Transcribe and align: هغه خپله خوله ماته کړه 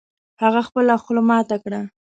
هغه 0.41 0.61
خپله 0.67 0.93
خوله 1.03 1.21
ماته 1.29 1.57
کړه 1.63 1.81